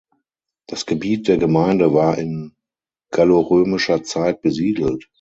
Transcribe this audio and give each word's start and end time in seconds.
Das 0.65 0.87
Gebiet 0.87 1.27
der 1.27 1.37
Gemeinde 1.37 1.93
war 1.93 2.17
in 2.17 2.55
gallorömischer 3.11 4.01
Zeit 4.01 4.41
besiedelt. 4.41 5.07